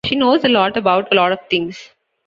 [0.03, 1.91] She knows a lot about a lot of things.